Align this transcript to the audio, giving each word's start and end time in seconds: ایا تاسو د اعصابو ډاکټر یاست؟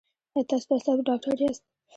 ایا 0.33 0.41
تاسو 0.49 0.65
د 0.67 0.71
اعصابو 0.75 1.07
ډاکټر 1.09 1.35
یاست؟ 1.43 1.63